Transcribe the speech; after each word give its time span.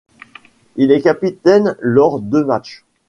Il 0.77 0.91
est 0.91 1.03
capitaine 1.03 1.75
lors 1.81 2.21
deux 2.21 2.43
match. 2.43 2.85